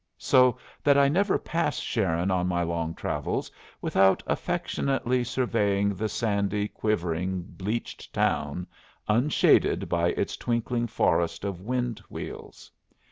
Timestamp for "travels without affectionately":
2.95-5.23